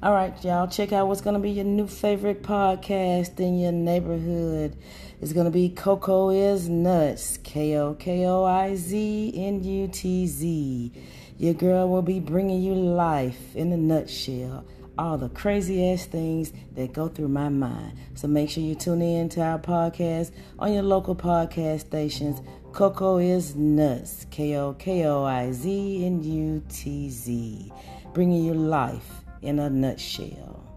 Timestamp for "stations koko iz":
21.80-23.54